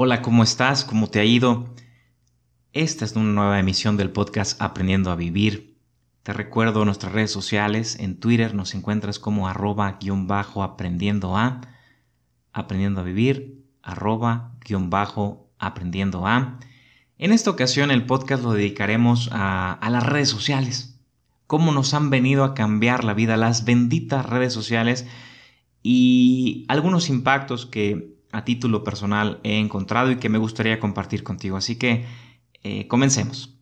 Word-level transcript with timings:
Hola, 0.00 0.22
¿cómo 0.22 0.44
estás? 0.44 0.84
¿Cómo 0.84 1.08
te 1.08 1.18
ha 1.18 1.24
ido? 1.24 1.74
Esta 2.72 3.04
es 3.04 3.16
una 3.16 3.32
nueva 3.32 3.58
emisión 3.58 3.96
del 3.96 4.12
podcast 4.12 4.62
Aprendiendo 4.62 5.10
a 5.10 5.16
Vivir. 5.16 5.76
Te 6.22 6.32
recuerdo 6.32 6.84
nuestras 6.84 7.12
redes 7.12 7.32
sociales. 7.32 7.98
En 7.98 8.20
Twitter 8.20 8.54
nos 8.54 8.76
encuentras 8.76 9.18
como 9.18 9.48
arroba 9.48 9.98
guion 10.00 10.28
bajo 10.28 10.62
aprendiendo 10.62 11.36
a, 11.36 11.62
aprendiendo 12.52 13.00
a 13.00 13.02
vivir, 13.02 13.64
arroba 13.82 14.54
bajo 14.70 15.50
aprendiendo 15.58 16.28
a. 16.28 16.60
En 17.18 17.32
esta 17.32 17.50
ocasión 17.50 17.90
el 17.90 18.06
podcast 18.06 18.44
lo 18.44 18.52
dedicaremos 18.52 19.30
a 19.32 19.88
las 19.90 20.06
redes 20.06 20.28
sociales. 20.28 21.00
Cómo 21.48 21.72
nos 21.72 21.92
han 21.92 22.08
venido 22.08 22.44
a 22.44 22.54
cambiar 22.54 23.02
la 23.02 23.14
vida 23.14 23.36
las 23.36 23.64
benditas 23.64 24.24
redes 24.24 24.52
sociales 24.52 25.08
y 25.82 26.66
algunos 26.68 27.08
impactos 27.08 27.66
que 27.66 28.17
a 28.32 28.44
título 28.44 28.84
personal 28.84 29.40
he 29.42 29.58
encontrado 29.58 30.10
y 30.10 30.16
que 30.16 30.28
me 30.28 30.38
gustaría 30.38 30.80
compartir 30.80 31.22
contigo. 31.22 31.56
Así 31.56 31.76
que 31.76 32.04
eh, 32.62 32.86
comencemos. 32.88 33.54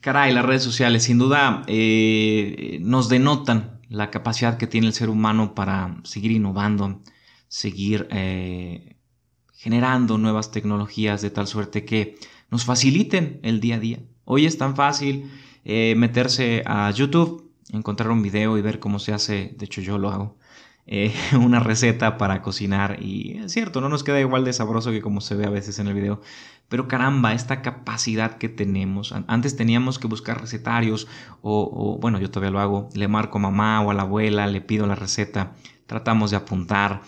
Caray, 0.00 0.32
las 0.32 0.44
redes 0.44 0.62
sociales 0.62 1.04
sin 1.04 1.18
duda 1.18 1.62
eh, 1.66 2.78
nos 2.82 3.08
denotan 3.08 3.80
la 3.88 4.10
capacidad 4.10 4.58
que 4.58 4.66
tiene 4.66 4.86
el 4.86 4.92
ser 4.92 5.08
humano 5.08 5.54
para 5.54 5.96
seguir 6.04 6.30
innovando, 6.30 7.02
seguir 7.48 8.06
eh, 8.10 8.96
generando 9.54 10.18
nuevas 10.18 10.50
tecnologías 10.50 11.22
de 11.22 11.30
tal 11.30 11.46
suerte 11.46 11.84
que 11.84 12.16
nos 12.50 12.64
faciliten 12.64 13.40
el 13.42 13.60
día 13.60 13.76
a 13.76 13.80
día. 13.80 14.00
Hoy 14.24 14.46
es 14.46 14.58
tan 14.58 14.76
fácil 14.76 15.30
meterse 15.64 16.62
a 16.64 16.90
YouTube, 16.92 17.52
encontrar 17.72 18.10
un 18.10 18.22
video 18.22 18.56
y 18.56 18.62
ver 18.62 18.78
cómo 18.78 18.98
se 18.98 19.12
hace, 19.12 19.54
de 19.58 19.66
hecho 19.66 19.82
yo 19.82 19.98
lo 19.98 20.08
hago, 20.10 20.38
eh, 20.90 21.12
una 21.38 21.60
receta 21.60 22.16
para 22.16 22.40
cocinar 22.42 23.02
y 23.02 23.38
es 23.44 23.52
cierto, 23.52 23.80
no 23.80 23.88
nos 23.88 24.02
queda 24.02 24.20
igual 24.20 24.44
de 24.44 24.54
sabroso 24.54 24.90
que 24.90 25.02
como 25.02 25.20
se 25.20 25.36
ve 25.36 25.44
a 25.44 25.50
veces 25.50 25.78
en 25.78 25.86
el 25.86 25.94
video, 25.94 26.20
pero 26.68 26.88
caramba, 26.88 27.34
esta 27.34 27.60
capacidad 27.62 28.38
que 28.38 28.48
tenemos, 28.48 29.14
antes 29.26 29.54
teníamos 29.54 29.98
que 29.98 30.06
buscar 30.06 30.40
recetarios 30.40 31.06
o, 31.42 31.98
bueno, 32.00 32.18
yo 32.18 32.30
todavía 32.30 32.50
lo 32.50 32.60
hago, 32.60 32.88
le 32.94 33.06
marco 33.06 33.38
a 33.38 33.42
mamá 33.42 33.80
o 33.82 33.90
a 33.90 33.94
la 33.94 34.02
abuela, 34.02 34.46
le 34.46 34.62
pido 34.62 34.86
la 34.86 34.94
receta, 34.94 35.52
tratamos 35.86 36.30
de 36.30 36.38
apuntar, 36.38 37.02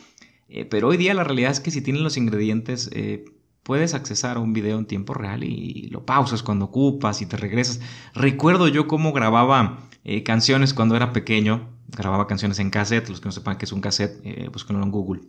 eh, 0.49 0.67
pero 0.67 0.89
hoy 0.89 0.97
día 0.99 1.15
la 1.15 1.25
realidad 1.25 1.51
es 1.51 1.61
que 1.61 1.71
si 1.71 1.81
tienes 1.81 2.03
los 2.03 2.17
ingredientes, 2.19 2.91
eh, 2.93 3.25
puedes 3.63 3.95
accesar 3.95 4.37
a 4.37 4.41
un 4.41 4.53
video 4.53 4.79
en 4.79 4.87
tiempo 4.87 5.15
real 5.15 5.45
y 5.45 5.89
lo 5.91 6.05
pausas 6.07 6.43
cuando 6.43 6.67
ocupas 6.67 7.23
y 7.23 7.27
te 7.27 7.37
regresas. 7.37 7.81
Recuerdo 8.15 8.69
yo 8.69 8.87
cómo 8.87 9.13
grababa 9.13 9.79
canciones 10.25 10.75
cuando 10.75 10.97
era 10.97 11.13
pequeño, 11.13 11.69
grababa 11.89 12.27
canciones 12.27 12.59
en 12.59 12.71
cassette, 12.71 13.09
los 13.09 13.21
que 13.21 13.27
no 13.27 13.33
sepan 13.33 13.59
qué 13.59 13.65
es 13.65 13.73
un 13.73 13.81
cassette, 13.81 14.21
eh, 14.25 14.49
búsquenlo 14.53 14.83
en 14.83 14.91
Google. 14.91 15.23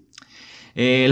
Eh, 0.75 1.11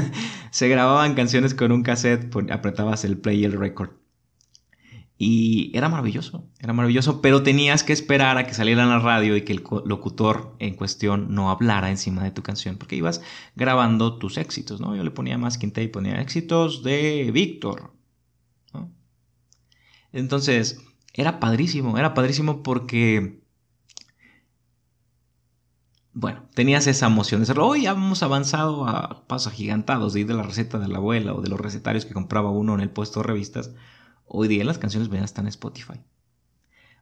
se 0.50 0.68
grababan 0.68 1.14
canciones 1.14 1.54
con 1.54 1.72
un 1.72 1.82
cassette, 1.82 2.34
apretabas 2.50 3.04
el 3.04 3.18
play 3.18 3.40
y 3.40 3.44
el 3.44 3.52
record. 3.52 3.90
Y 5.22 5.70
era 5.76 5.90
maravilloso, 5.90 6.48
era 6.60 6.72
maravilloso, 6.72 7.20
pero 7.20 7.42
tenías 7.42 7.84
que 7.84 7.92
esperar 7.92 8.38
a 8.38 8.46
que 8.46 8.54
saliera 8.54 8.84
en 8.84 8.88
la 8.88 9.00
radio 9.00 9.36
y 9.36 9.42
que 9.42 9.52
el 9.52 9.62
locutor 9.84 10.56
en 10.60 10.74
cuestión 10.74 11.34
no 11.34 11.50
hablara 11.50 11.90
encima 11.90 12.24
de 12.24 12.30
tu 12.30 12.42
canción, 12.42 12.78
porque 12.78 12.96
ibas 12.96 13.20
grabando 13.54 14.16
tus 14.16 14.38
éxitos, 14.38 14.80
¿no? 14.80 14.96
Yo 14.96 15.04
le 15.04 15.10
ponía 15.10 15.36
más 15.36 15.58
quinta 15.58 15.82
y 15.82 15.88
ponía 15.88 16.22
éxitos 16.22 16.82
de 16.82 17.30
Víctor, 17.34 17.92
Entonces, 20.10 20.80
era 21.12 21.38
padrísimo, 21.38 21.98
era 21.98 22.14
padrísimo 22.14 22.62
porque 22.62 23.42
bueno, 26.14 26.48
tenías 26.54 26.86
esa 26.86 27.06
emoción 27.08 27.40
de 27.40 27.44
hacerlo. 27.44 27.66
Hoy 27.66 27.82
ya 27.82 27.90
hemos 27.90 28.22
avanzado 28.22 28.86
a 28.88 29.26
pasos 29.26 29.52
agigantados 29.52 30.14
de 30.14 30.20
ir 30.20 30.26
de 30.26 30.34
la 30.34 30.42
receta 30.44 30.78
de 30.78 30.88
la 30.88 30.96
abuela 30.96 31.34
o 31.34 31.42
de 31.42 31.50
los 31.50 31.60
recetarios 31.60 32.06
que 32.06 32.14
compraba 32.14 32.50
uno 32.50 32.74
en 32.74 32.80
el 32.80 32.90
puesto 32.90 33.20
de 33.20 33.26
revistas. 33.26 33.70
Hoy 34.32 34.46
día 34.46 34.64
las 34.64 34.78
canciones 34.78 35.10
hasta 35.20 35.40
en 35.40 35.48
Spotify. 35.48 36.00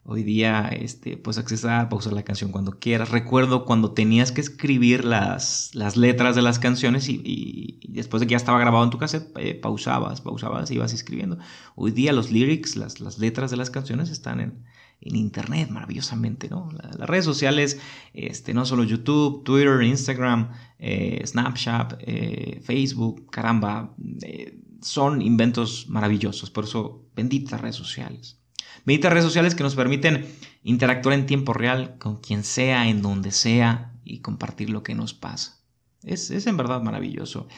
Hoy 0.03 0.23
día, 0.23 0.69
este, 0.69 1.19
puedes 1.19 1.37
accesar, 1.37 1.91
pausar 1.91 2.15
la 2.15 2.23
canción 2.23 2.51
cuando 2.51 2.79
quieras. 2.79 3.11
Recuerdo 3.11 3.67
cuando 3.67 3.93
tenías 3.93 4.33
que 4.33 4.41
escribir 4.41 5.05
las, 5.05 5.75
las 5.75 5.99
letras 5.99 6.35
de 6.35 6.41
las 6.41 6.59
canciones 6.59 7.07
y, 7.11 7.81
después 7.87 8.23
de 8.23 8.27
que 8.27 8.31
ya 8.31 8.39
estaba 8.39 8.59
grabado 8.59 8.83
en 8.83 8.89
tu 8.89 8.97
cassette, 8.97 9.31
eh, 9.37 9.55
pausabas, 9.55 10.23
pausabas 10.23 10.71
y 10.71 10.77
ibas 10.77 10.95
escribiendo. 10.95 11.37
Hoy 11.75 11.91
día 11.91 12.15
los 12.15 12.31
lyrics, 12.31 12.77
las, 12.77 12.99
las 12.99 13.19
letras 13.19 13.51
de 13.51 13.59
las 13.59 13.69
canciones 13.69 14.09
están 14.09 14.41
en, 14.41 14.65
en 15.03 15.17
Internet 15.17 15.69
maravillosamente, 15.71 16.49
¿no? 16.49 16.71
las 16.73 17.09
redes 17.09 17.27
sociales, 17.27 17.79
este, 18.15 18.55
no 18.55 18.65
solo 18.65 18.85
YouTube, 18.85 19.45
Twitter, 19.45 19.83
Instagram, 19.83 20.51
eh, 20.79 21.23
Snapchat, 21.27 21.95
eh, 22.01 22.61
Facebook, 22.65 23.31
caramba, 23.31 23.95
eh, 24.23 24.59
son 24.81 25.23
inventos 25.23 25.89
maravillosos, 25.89 26.51
por 26.51 26.65
eso 26.65 27.07
benditas 27.15 27.61
redes 27.61 27.77
sociales. 27.77 28.39
Benditas 28.85 29.13
redes 29.13 29.25
sociales 29.25 29.55
que 29.55 29.63
nos 29.63 29.75
permiten 29.75 30.27
interactuar 30.63 31.15
en 31.15 31.27
tiempo 31.27 31.53
real 31.53 31.99
con 31.99 32.17
quien 32.17 32.45
sea, 32.45 32.89
en 32.89 33.03
donde 33.03 33.33
sea 33.33 33.93
y 34.05 34.21
compartir 34.21 34.71
lo 34.71 34.83
que 34.83 34.95
nos 34.95 35.15
pasa. 35.15 35.61
Es, 36.03 36.31
es 36.31 36.47
en 36.47 36.57
verdad 36.57 36.81
maravilloso 36.83 37.49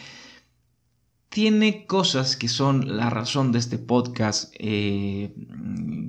tiene 1.30 1.86
cosas 1.86 2.36
que 2.36 2.48
son 2.48 2.96
la 2.96 3.08
razón 3.08 3.52
de 3.52 3.60
este 3.60 3.78
podcast 3.78 4.52
eh, 4.58 5.32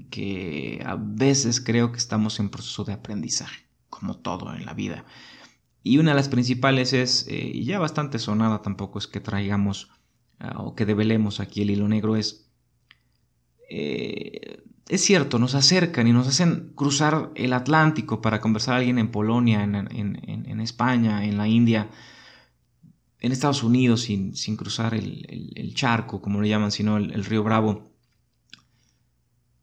que 0.09 0.83
a 0.83 0.95
veces 0.95 1.61
creo 1.61 1.91
que 1.91 1.99
estamos 1.99 2.39
en 2.39 2.49
proceso 2.49 2.83
de 2.83 2.93
aprendizaje, 2.93 3.63
como 3.89 4.17
todo 4.17 4.53
en 4.53 4.65
la 4.65 4.73
vida. 4.73 5.05
Y 5.83 5.99
una 5.99 6.11
de 6.11 6.15
las 6.15 6.27
principales 6.27 6.93
es, 6.93 7.27
eh, 7.27 7.51
y 7.53 7.65
ya 7.65 7.77
bastante 7.77 8.17
sonada 8.17 8.63
tampoco 8.63 8.97
es 8.97 9.05
que 9.05 9.19
traigamos 9.19 9.91
ah, 10.41 10.61
o 10.61 10.75
que 10.75 10.85
develemos 10.85 11.39
aquí 11.39 11.61
el 11.61 11.71
hilo 11.71 11.87
negro, 11.87 12.17
es, 12.17 12.51
eh, 13.69 14.61
es 14.89 15.01
cierto, 15.01 15.39
nos 15.39 15.55
acercan 15.55 16.07
y 16.07 16.13
nos 16.13 16.27
hacen 16.27 16.73
cruzar 16.75 17.31
el 17.35 17.53
Atlántico 17.53 18.21
para 18.21 18.41
conversar 18.41 18.73
a 18.73 18.77
alguien 18.77 18.99
en 18.99 19.11
Polonia, 19.11 19.63
en, 19.63 19.87
en 19.95 20.59
España, 20.59 21.23
en 21.23 21.37
la 21.37 21.47
India, 21.47 21.89
en 23.21 23.31
Estados 23.31 23.63
Unidos 23.63 24.01
sin, 24.01 24.35
sin 24.35 24.57
cruzar 24.57 24.95
el, 24.95 25.73
charco, 25.75 26.21
como 26.21 26.41
le 26.41 26.49
llaman, 26.49 26.71
sino 26.71 26.97
el, 26.97 27.23
río 27.23 27.43
Bravo. 27.43 27.83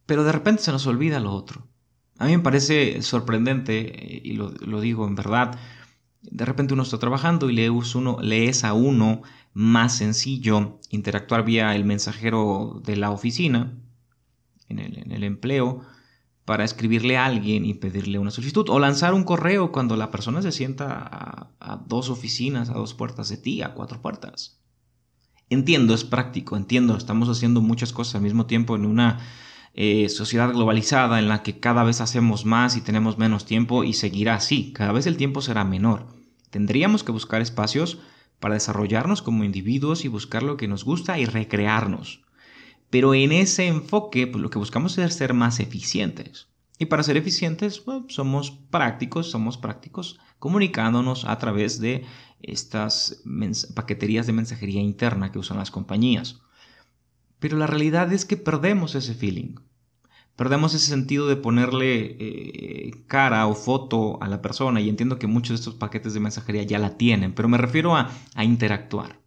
Pero 0.06 0.24
de 0.24 0.32
repente 0.32 0.62
se 0.62 0.72
nos 0.72 0.86
olvida 0.86 1.20
lo 1.20 1.32
otro. 1.32 1.66
A 2.18 2.26
mí 2.26 2.36
me 2.36 2.42
parece 2.42 3.02
sorprendente, 3.02 4.16
eh, 4.16 4.22
y 4.24 4.32
lo, 4.34 4.80
digo 4.80 5.06
en 5.06 5.16
verdad, 5.16 5.58
de 6.22 6.44
repente 6.44 6.74
uno 6.74 6.82
está 6.82 6.98
trabajando 6.98 7.50
y 7.50 7.54
le, 7.54 8.48
es 8.48 8.64
a 8.64 8.72
uno 8.72 9.22
más 9.54 9.96
sencillo 9.96 10.78
interactuar 10.90 11.44
vía 11.44 11.74
el 11.74 11.84
mensajero 11.84 12.80
de 12.84 12.96
la 12.96 13.10
oficina, 13.10 13.78
en 14.68 14.78
el, 14.78 14.98
en 14.98 15.12
el 15.12 15.24
empleo, 15.24 15.82
para 16.48 16.64
escribirle 16.64 17.18
a 17.18 17.26
alguien 17.26 17.66
y 17.66 17.74
pedirle 17.74 18.18
una 18.18 18.30
solicitud 18.30 18.70
o 18.70 18.78
lanzar 18.78 19.12
un 19.12 19.24
correo 19.24 19.70
cuando 19.70 19.96
la 19.96 20.10
persona 20.10 20.40
se 20.40 20.50
sienta 20.50 21.50
a, 21.60 21.76
dos 21.86 22.08
oficinas, 22.08 22.70
a 22.70 22.72
dos 22.72 22.94
puertas 22.94 23.28
de 23.28 23.36
ti, 23.36 23.60
a 23.60 23.74
cuatro 23.74 24.00
puertas. 24.00 24.58
Entiendo, 25.50 25.92
es 25.92 26.04
práctico, 26.04 26.56
entiendo, 26.56 26.96
estamos 26.96 27.28
haciendo 27.28 27.60
muchas 27.60 27.92
cosas 27.92 28.14
al 28.14 28.22
mismo 28.22 28.46
tiempo 28.46 28.76
en 28.76 28.86
una 28.86 29.18
eh, 29.80 30.08
sociedad 30.08 30.52
globalizada 30.52 31.20
en 31.20 31.28
la 31.28 31.44
que 31.44 31.60
cada 31.60 31.84
vez 31.84 32.00
hacemos 32.00 32.44
más 32.44 32.76
y 32.76 32.80
tenemos 32.80 33.16
menos 33.16 33.44
tiempo 33.44 33.84
y 33.84 33.92
seguirá 33.92 34.34
así, 34.34 34.72
cada 34.72 34.90
vez 34.90 35.06
el 35.06 35.16
tiempo 35.16 35.40
será 35.40 35.62
menor. 35.62 36.08
Tendríamos 36.50 37.04
que 37.04 37.12
buscar 37.12 37.42
espacios 37.42 38.00
para 38.40 38.54
desarrollarnos 38.54 39.22
como 39.22 39.44
individuos 39.44 40.04
y 40.04 40.08
buscar 40.08 40.42
lo 40.42 40.56
que 40.56 40.66
nos 40.66 40.84
gusta 40.84 41.20
y 41.20 41.26
recrearnos. 41.26 42.24
Pero 42.90 43.14
en 43.14 43.30
ese 43.30 43.68
enfoque, 43.68 44.26
pues, 44.26 44.42
lo 44.42 44.50
que 44.50 44.58
buscamos 44.58 44.98
es 44.98 45.14
ser 45.14 45.32
más 45.32 45.60
eficientes. 45.60 46.48
Y 46.80 46.86
para 46.86 47.04
ser 47.04 47.16
eficientes, 47.16 47.84
somos 48.08 48.50
prácticos, 48.50 49.30
somos 49.30 49.58
prácticos 49.58 50.18
comunicándonos 50.40 51.24
a 51.24 51.38
través 51.38 51.78
de 51.78 52.04
estas 52.42 53.22
paqueterías 53.76 54.26
de 54.26 54.32
mensajería 54.32 54.80
interna 54.80 55.30
que 55.30 55.38
usan 55.38 55.58
las 55.58 55.70
compañías. 55.70 56.40
Pero 57.38 57.56
la 57.56 57.68
realidad 57.68 58.12
es 58.12 58.24
que 58.24 58.36
perdemos 58.36 58.96
ese 58.96 59.14
feeling. 59.14 59.54
Perdemos 60.38 60.72
ese 60.72 60.86
sentido 60.86 61.28
de 61.28 61.36
ponerle 61.36 62.16
eh, 62.18 63.04
cara 63.06 63.46
o 63.46 63.54
foto 63.54 64.22
a 64.22 64.28
la 64.28 64.40
persona 64.40 64.80
y 64.80 64.88
entiendo 64.88 65.18
que 65.18 65.26
muchos 65.26 65.50
de 65.50 65.56
estos 65.56 65.74
paquetes 65.74 66.14
de 66.14 66.20
mensajería 66.20 66.62
ya 66.62 66.78
la 66.78 66.96
tienen, 66.96 67.34
pero 67.34 67.48
me 67.48 67.58
refiero 67.58 67.94
a 67.96 68.08
interactuar. 68.42 69.18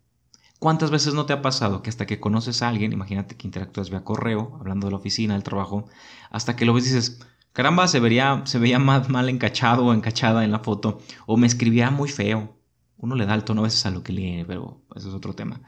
¿Cuántas 0.62 0.92
veces 0.92 1.16
no 1.16 1.26
te 1.26 1.34
ha 1.34 1.42
pasado 1.42 1.82
que 1.82 1.90
hasta 1.90 2.06
que 2.06 2.20
conoces 2.20 2.62
a 2.62 2.70
alguien, 2.70 2.94
imagínate 2.94 3.36
que 3.36 3.48
interactúas 3.48 3.90
vía 3.90 4.04
correo, 4.04 4.56
hablando 4.60 4.86
de 4.86 4.92
la 4.92 4.98
oficina, 4.98 5.34
del 5.34 5.42
trabajo, 5.42 5.88
hasta 6.30 6.56
que 6.56 6.66
lo 6.66 6.74
ves 6.76 6.86
y 6.86 6.94
dices, 6.94 7.20
caramba, 7.52 7.88
se, 7.88 8.00
vería, 8.00 8.44
se 8.46 8.60
veía 8.60 8.78
más 8.78 9.10
mal 9.10 9.28
encachado 9.28 9.88
o 9.88 9.94
encachada 9.94 10.46
en 10.46 10.52
la 10.52 10.60
foto, 10.60 11.00
o 11.26 11.36
me 11.36 11.48
escribía 11.48 11.90
muy 11.90 12.10
feo. 12.10 12.58
Uno 12.98 13.16
le 13.16 13.26
da 13.26 13.34
el 13.34 13.44
tono 13.44 13.62
a 13.62 13.64
veces 13.64 13.88
a 13.88 13.90
lo 13.90 14.04
que 14.04 14.14
lee, 14.14 14.46
pero 14.48 14.84
eso 14.96 15.10
es 15.10 15.16
otro 15.16 15.34
tema. 15.34 15.62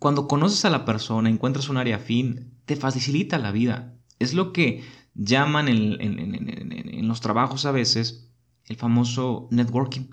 Cuando 0.00 0.26
conoces 0.26 0.64
a 0.64 0.70
la 0.70 0.84
persona, 0.84 1.30
encuentras 1.30 1.68
un 1.68 1.76
área 1.76 1.94
afín, 1.94 2.58
te 2.64 2.74
facilita 2.74 3.38
la 3.38 3.52
vida. 3.52 3.95
Es 4.18 4.34
lo 4.34 4.52
que 4.52 4.82
llaman 5.14 5.68
en, 5.68 7.08
los 7.08 7.20
trabajos 7.20 7.64
a 7.66 7.72
veces 7.72 8.28
el 8.66 8.76
famoso 8.76 9.48
networking. 9.50 10.08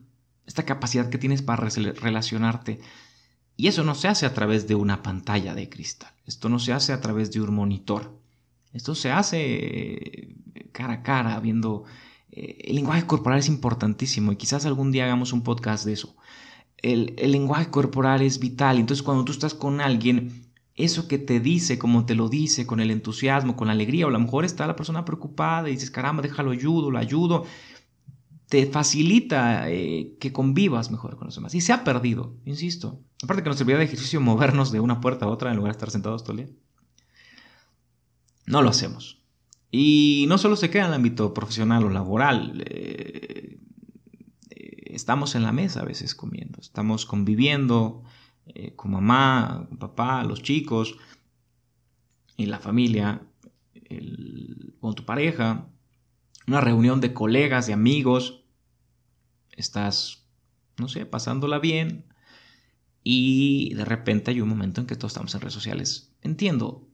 Esta 0.46 0.64
capacidad 0.64 1.10
que 1.10 1.18
tienes 1.18 1.42
para 1.42 1.70
relacionarte 1.70 2.82
Y 3.56 3.68
eso 3.68 3.84
no 3.84 3.96
se 3.96 4.10
hace 4.10 4.26
a 4.26 4.34
través 4.34 4.68
de 4.68 4.76
una 4.76 5.02
pantalla 5.04 5.56
de 5.56 5.70
cristal. 5.70 6.12
Esto 6.26 6.50
no 6.50 6.60
se 6.60 6.74
hace 6.74 6.92
a 6.94 7.02
través 7.02 7.32
de 7.32 7.42
un 7.42 7.54
monitor. 7.54 8.20
Esto 8.74 8.96
se 8.96 9.12
hace 9.12 9.40
eh, 9.42 10.36
cara 10.72 10.94
a 10.94 11.04
cara, 11.04 11.40
viendo... 11.40 11.84
Eh, 12.32 12.66
el 12.66 12.76
lenguaje 12.76 13.06
corporal 13.06 13.40
es 13.40 13.48
importantísimo 13.48 14.32
y 14.32 14.38
quizás 14.38 14.66
algún 14.66 14.92
día 14.92 15.06
hagamos 15.06 15.34
un 15.34 15.44
podcast 15.44 15.86
de 15.86 15.94
eso. 15.94 16.16
El, 16.78 17.14
el 17.18 17.32
lenguaje 17.32 17.70
corporal 17.70 18.22
es 18.22 18.40
vital. 18.40 18.80
Entonces 18.80 19.04
cuando 19.04 19.24
tú 19.24 19.32
estás 19.32 19.54
con 19.54 19.82
alguien, 19.82 20.53
eso 20.76 21.08
que 21.08 21.20
te 21.20 21.40
dice, 21.40 21.78
como 21.78 22.06
te 22.06 22.16
lo 22.16 22.30
dice, 22.30 22.66
con 22.66 22.80
el 22.80 22.90
entusiasmo, 22.90 23.56
con 23.56 23.68
la 23.68 23.74
alegría, 23.74 24.06
o 24.06 24.10
a 24.10 24.12
lo 24.12 24.20
mejor 24.20 24.44
está 24.44 24.66
la 24.66 24.76
persona 24.76 25.06
preocupada 25.06 25.70
y 25.70 25.74
dices, 25.74 25.92
caramba, 25.92 26.24
déjalo 26.24 26.52
ayudo, 26.52 26.90
lo 26.90 26.98
ayudo, 26.98 27.46
te 28.50 28.66
facilita 28.66 29.70
eh, 29.70 30.16
que 30.20 30.34
convivas 30.34 30.92
mejor 30.92 31.16
con 31.18 31.26
los 31.26 31.36
demás. 31.36 31.54
Y 31.54 31.62
se 31.62 31.74
ha 31.74 31.84
perdido, 31.84 32.36
insisto. 32.46 33.02
Aparte 33.24 33.44
que 33.44 33.50
nos 33.50 33.58
servía 33.58 33.78
de 33.78 33.86
ejercicio 33.86 34.20
movernos 34.20 34.72
de 34.72 34.80
una 34.80 35.00
puerta 35.00 35.26
a 35.26 35.30
otra 35.30 35.52
en 35.52 35.58
lugar 35.58 35.72
de 35.72 35.78
estar 35.78 35.92
sentados 35.92 36.24
todo 36.24 36.34
el 36.34 36.46
día. 36.46 36.56
No 38.46 38.62
lo 38.62 38.70
hacemos. 38.70 39.22
Y 39.72 40.26
no 40.28 40.38
solo 40.38 40.56
se 40.56 40.70
queda 40.70 40.84
en 40.84 40.90
el 40.90 40.96
ámbito 40.96 41.34
profesional 41.34 41.84
o 41.86 41.90
laboral. 41.90 42.64
Eh, 42.68 43.60
eh, 44.50 44.78
estamos 44.86 45.36
en 45.36 45.44
la 45.44 45.52
mesa 45.52 45.82
a 45.82 45.86
veces 45.86 46.14
comiendo. 46.14 46.60
Estamos 46.60 47.06
conviviendo 47.06 48.04
con 48.76 48.92
mamá, 48.92 49.66
con 49.70 49.78
papá, 49.78 50.24
los 50.24 50.42
chicos, 50.42 50.96
y 52.38 52.46
la 52.46 52.60
familia, 52.60 53.22
con 54.80 54.96
tu 54.96 55.06
pareja, 55.06 55.70
una 56.48 56.62
reunión 56.62 57.00
de 57.02 57.14
colegas, 57.14 57.68
de 57.68 57.74
amigos, 57.74 58.44
estás, 59.52 60.28
no 60.78 60.88
sé, 60.88 61.06
pasándola 61.06 61.60
bien 61.60 62.06
y 63.04 63.74
de 63.76 63.86
repente 63.86 64.32
hay 64.32 64.42
un 64.42 64.50
momento 64.50 64.82
en 64.82 64.88
que 64.88 64.96
todos 64.96 65.12
estamos 65.12 65.34
en 65.36 65.42
redes 65.42 65.54
sociales. 65.54 66.14
Entiendo, 66.22 66.88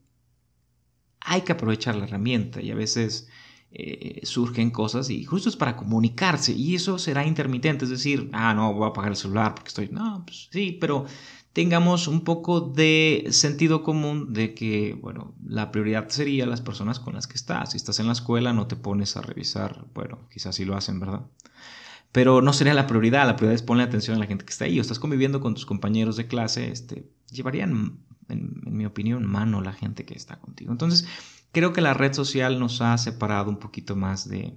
hay 1.22 1.42
que 1.42 1.52
aprovechar 1.52 1.96
la 1.96 2.06
herramienta 2.06 2.62
y 2.62 2.72
a 2.72 2.76
veces 2.76 3.30
eh, 3.72 4.22
surgen 4.24 4.72
cosas 4.72 5.10
y 5.10 5.24
justo 5.24 5.50
es 5.50 5.56
para 5.56 5.76
comunicarse 5.76 6.54
y 6.54 6.76
eso 6.76 6.98
será 6.98 7.26
intermitente, 7.26 7.86
es 7.86 7.92
decir, 7.92 8.30
ah, 8.34 8.54
no, 8.54 8.74
voy 8.74 8.86
a 8.86 8.88
apagar 8.88 9.12
el 9.12 9.18
celular 9.18 9.54
porque 9.56 9.70
estoy, 9.70 9.90
no, 9.90 10.24
pues 10.26 10.50
sí, 10.52 10.78
pero 10.80 11.06
tengamos 11.60 12.08
un 12.08 12.24
poco 12.24 12.62
de 12.62 13.28
sentido 13.32 13.84
común 13.84 14.32
de 14.32 14.54
que, 14.54 14.98
bueno, 15.02 15.36
la 15.46 15.72
prioridad 15.72 16.08
sería 16.08 16.46
las 16.46 16.62
personas 16.62 17.02
con 17.02 17.16
las 17.16 17.28
que 17.28 17.34
estás. 17.34 17.72
Si 17.72 17.78
estás 17.78 18.00
en 18.00 18.08
la 18.08 18.14
escuela 18.14 18.54
no 18.54 18.68
te 18.68 18.78
pones 18.78 19.18
a 19.18 19.22
revisar, 19.22 19.86
bueno, 19.94 20.20
quizás 20.32 20.56
sí 20.56 20.64
lo 20.64 20.78
hacen, 20.78 21.02
¿verdad? 21.02 21.26
Pero 22.14 22.42
no 22.42 22.54
sería 22.54 22.74
la 22.74 22.88
prioridad, 22.88 23.28
la 23.28 23.36
prioridad 23.36 23.56
es 23.56 23.62
poner 23.62 23.90
atención 23.90 24.16
a 24.16 24.20
la 24.22 24.26
gente 24.26 24.46
que 24.46 24.52
está 24.52 24.64
ahí. 24.64 24.80
O 24.80 24.82
estás 24.82 25.00
conviviendo 25.00 25.42
con 25.42 25.54
tus 25.54 25.66
compañeros 25.66 26.16
de 26.16 26.28
clase, 26.28 26.72
este, 26.72 27.10
llevarían, 27.30 28.00
en, 28.30 28.62
mi 28.64 28.86
opinión, 28.86 29.26
mano 29.26 29.60
la 29.60 29.74
gente 29.74 30.06
que 30.06 30.14
está 30.14 30.40
contigo. 30.40 30.72
Entonces, 30.72 31.08
creo 31.52 31.74
que 31.74 31.82
la 31.82 31.94
red 31.94 32.14
social 32.14 32.58
nos 32.58 32.80
ha 32.80 32.98
separado 32.98 33.50
un 33.50 33.60
poquito 33.60 33.98
más 33.98 34.30
de, 34.30 34.54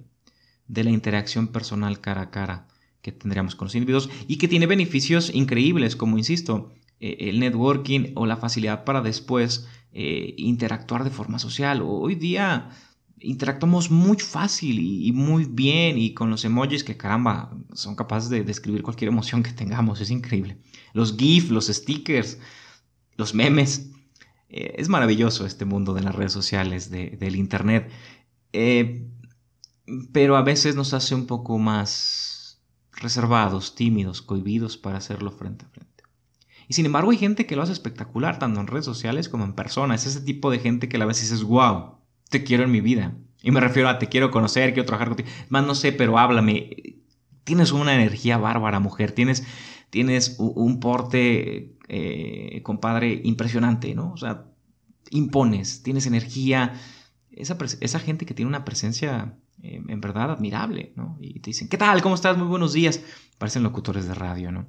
de 0.69 0.83
la 0.85 0.89
interacción 0.89 1.49
personal 1.49 1.99
cara 1.99 2.21
a 2.21 2.31
cara 2.31 2.67
que 3.01 3.11
tendríamos 3.11 3.55
con 3.55 3.65
los 3.65 3.75
individuos 3.75 4.09
y 4.25 4.37
que 4.37 4.47
tiene 4.47 4.67
beneficios 4.67 5.35
increíbles, 5.35 5.97
como 5.97 6.17
insisto, 6.17 6.71
eh, 7.03 7.29
el 7.29 7.41
networking 7.41 8.13
o 8.15 8.25
la 8.25 8.37
facilidad 8.37 8.85
para 8.85 9.01
después 9.01 9.67
eh, 9.91 10.35
interactuar 10.37 11.03
de 11.03 11.09
forma 11.09 11.37
social. 11.37 11.81
Hoy 11.83 12.15
día 12.15 12.69
interactuamos 13.19 13.91
muy 13.91 14.17
fácil 14.19 14.79
y, 14.79 15.11
muy 15.11 15.43
bien 15.43 15.97
y 15.97 16.13
con 16.13 16.29
los 16.29 16.45
emojis 16.45 16.85
que 16.85 16.95
caramba 16.95 17.51
son 17.73 17.97
capaces 17.97 18.29
de 18.29 18.45
describir 18.45 18.83
cualquier 18.83 19.09
emoción 19.09 19.43
que 19.43 19.51
tengamos, 19.51 19.99
es 19.99 20.11
increíble. 20.11 20.59
Los 20.93 21.17
GIF, 21.17 21.51
los 21.51 21.67
stickers, 21.67 22.39
los 23.17 23.33
memes. 23.33 23.91
Eh, 24.47 24.75
es 24.77 24.87
maravilloso 24.87 25.45
este 25.45 25.65
mundo 25.65 25.93
de 25.93 26.03
las 26.03 26.15
redes 26.15 26.31
sociales, 26.31 26.89
del 26.89 27.35
Internet. 27.35 27.91
pero 30.13 30.37
a 30.37 30.41
veces 30.41 30.77
nos 30.77 30.93
hace 30.93 31.15
un 31.15 31.27
poco 31.27 31.57
más 31.57 32.61
reservados, 32.93 33.75
tímidos, 33.75 34.21
cohibidos 34.21 34.77
para 34.77 34.99
hacerlo 34.99 35.31
frente 35.31 35.65
a 35.65 35.67
frente. 35.67 35.92
Y 36.67 36.73
sin 36.73 36.85
embargo 36.85 37.11
hay 37.11 37.17
gente 37.17 37.45
que 37.45 37.55
lo 37.55 37.61
hace 37.61 37.73
espectacular, 37.73 38.39
tanto 38.39 38.59
en 38.59 38.67
redes 38.67 38.85
sociales 38.85 39.29
como 39.29 39.43
en 39.43 39.53
persona. 39.53 39.95
Es 39.95 40.05
ese 40.05 40.21
tipo 40.21 40.51
de 40.51 40.59
gente 40.59 40.89
que 40.89 40.97
a 40.97 40.99
la 40.99 41.05
vez 41.05 41.21
dices, 41.21 41.43
wow, 41.43 41.97
te 42.29 42.43
quiero 42.43 42.63
en 42.63 42.71
mi 42.71 42.81
vida. 42.81 43.15
Y 43.41 43.51
me 43.51 43.59
refiero 43.59 43.89
a 43.89 43.99
te 43.99 44.07
quiero 44.07 44.31
conocer, 44.31 44.73
quiero 44.73 44.85
trabajar 44.85 45.09
contigo. 45.09 45.29
Más 45.49 45.65
no 45.65 45.75
sé, 45.75 45.91
pero 45.91 46.17
háblame. 46.17 46.97
Tienes 47.43 47.73
una 47.73 47.93
energía 47.93 48.37
bárbara, 48.37 48.79
mujer. 48.79 49.11
Tienes, 49.11 49.45
tienes 49.89 50.37
un 50.39 50.79
porte, 50.79 51.77
eh, 51.89 52.61
compadre, 52.63 53.21
impresionante, 53.23 53.93
¿no? 53.95 54.13
O 54.13 54.17
sea, 54.17 54.45
impones, 55.09 55.83
tienes 55.83 56.07
energía. 56.07 56.73
Esa, 57.31 57.57
esa 57.81 57.99
gente 57.99 58.25
que 58.25 58.33
tiene 58.33 58.47
una 58.47 58.63
presencia 58.63 59.35
eh, 59.61 59.81
en 59.87 60.01
verdad 60.01 60.31
admirable, 60.31 60.93
¿no? 60.95 61.17
Y 61.19 61.39
te 61.39 61.49
dicen, 61.49 61.67
¿qué 61.67 61.77
tal? 61.77 62.01
¿Cómo 62.01 62.15
estás? 62.15 62.37
Muy 62.37 62.47
buenos 62.47 62.73
días. 62.73 63.01
Parecen 63.37 63.63
locutores 63.63 64.07
de 64.07 64.13
radio, 64.13 64.51
¿no? 64.51 64.67